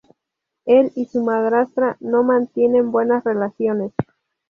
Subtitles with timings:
[0.65, 3.93] Él y su madrastra no mantienen buenas relaciones.